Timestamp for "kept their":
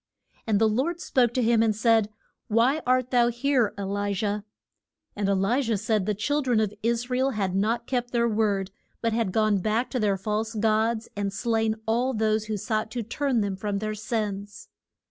7.85-8.27